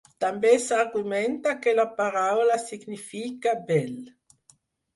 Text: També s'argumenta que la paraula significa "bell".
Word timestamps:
També 0.23 0.53
s'argumenta 0.61 1.53
que 1.67 1.75
la 1.81 1.85
paraula 2.01 2.57
significa 2.65 3.57
"bell". 3.71 3.97